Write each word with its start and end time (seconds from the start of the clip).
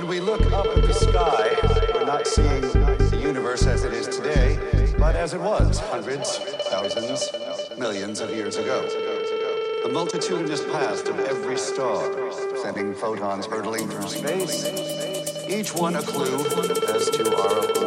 When 0.00 0.08
we 0.08 0.20
look 0.20 0.50
up 0.50 0.64
at 0.64 0.82
the 0.82 0.94
sky, 0.94 1.54
we're 1.92 2.06
not 2.06 2.26
seeing 2.26 2.62
the 2.62 3.20
universe 3.20 3.66
as 3.66 3.84
it 3.84 3.92
is 3.92 4.08
today, 4.08 4.58
but 4.98 5.14
as 5.14 5.34
it 5.34 5.40
was 5.42 5.78
hundreds, 5.78 6.38
thousands, 6.70 7.30
millions 7.76 8.20
of 8.20 8.30
years 8.30 8.56
ago. 8.56 8.80
The 9.82 9.90
multitudinous 9.92 10.64
past 10.72 11.06
of 11.08 11.20
every 11.20 11.58
star, 11.58 12.02
sending 12.62 12.94
photons 12.94 13.44
hurtling 13.44 13.88
through 13.90 14.08
space, 14.08 14.64
each 15.46 15.74
one 15.74 15.94
a 15.96 16.02
clue 16.02 16.46
as 16.94 17.10
to 17.10 17.36
our 17.36 17.79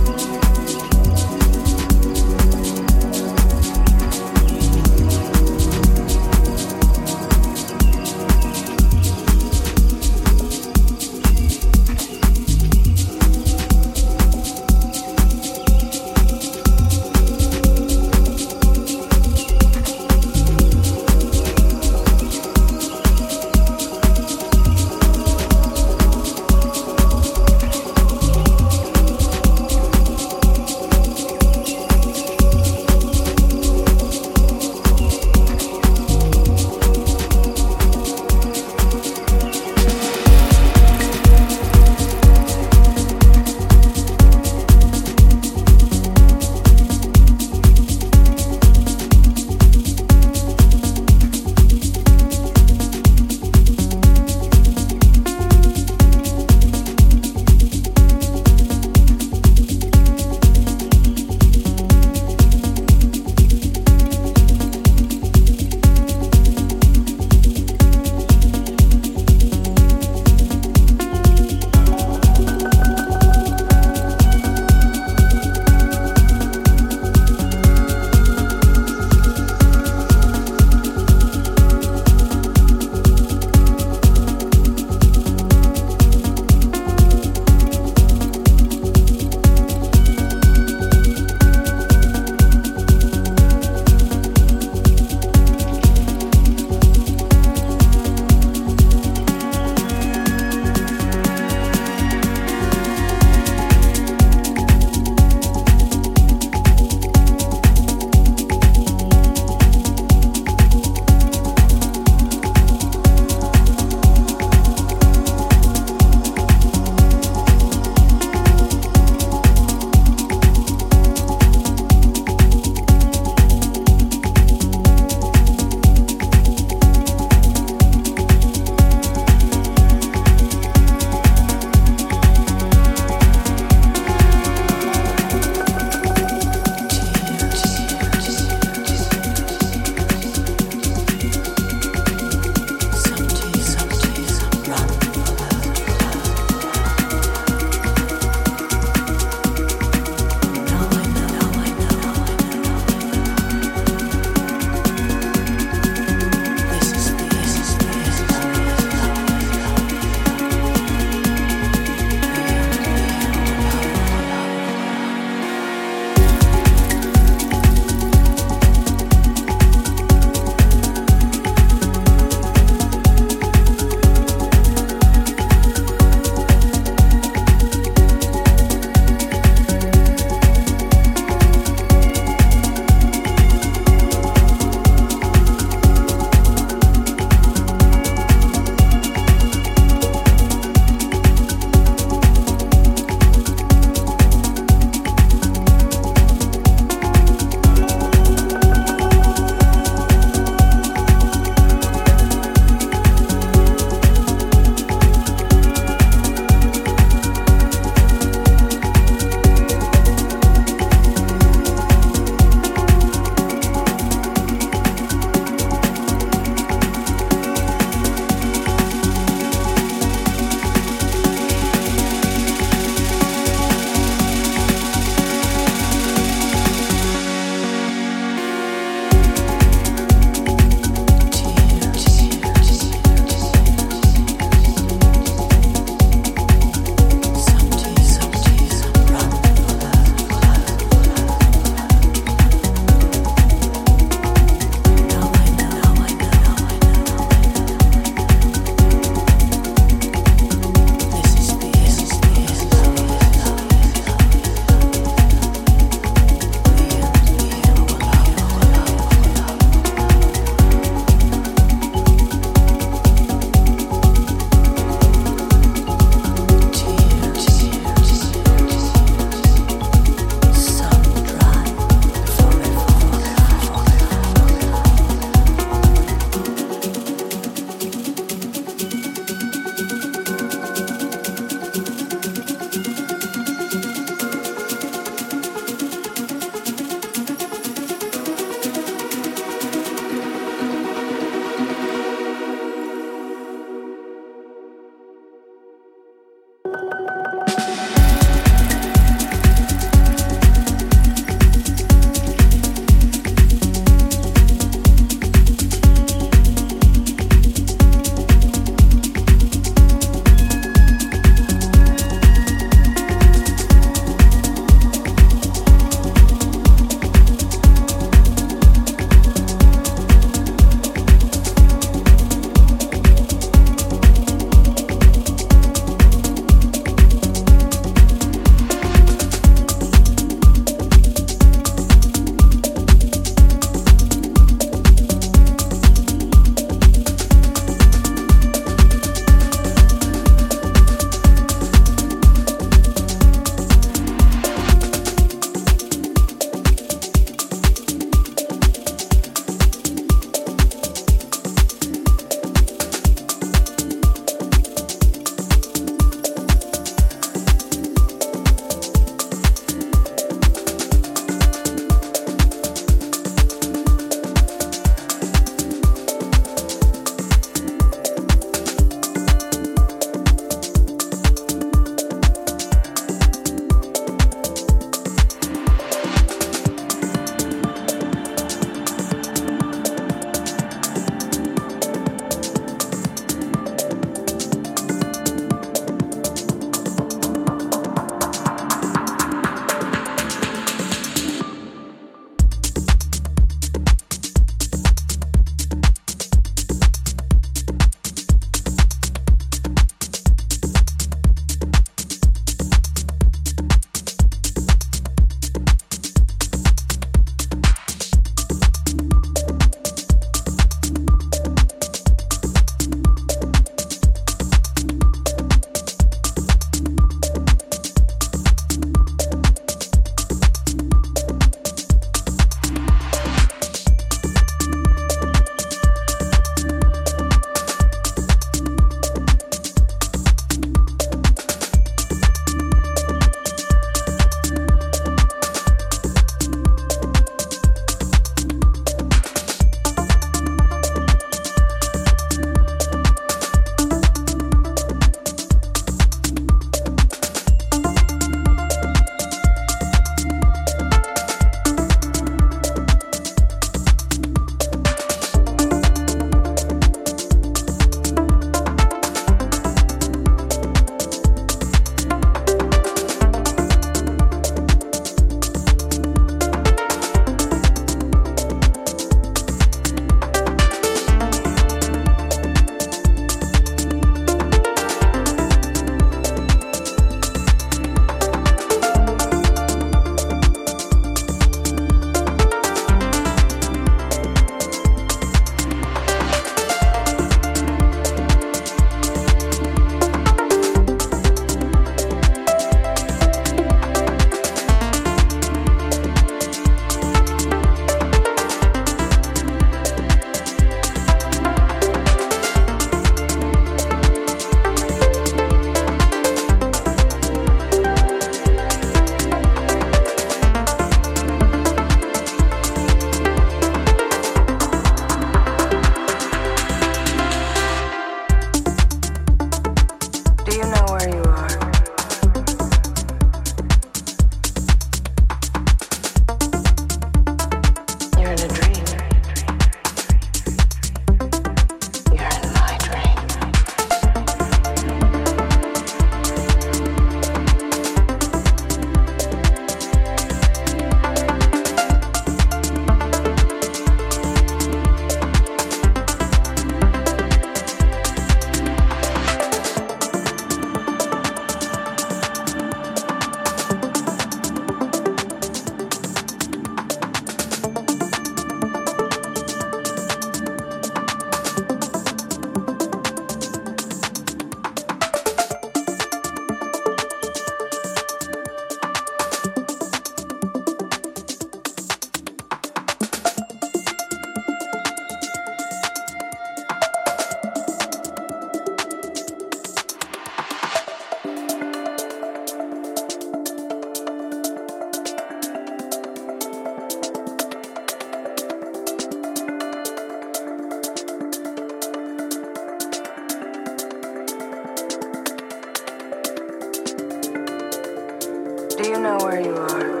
Do 598.81 598.89
you 598.89 598.99
know 598.99 599.17
where 599.17 599.39
you 599.39 599.55
are? 599.55 600.00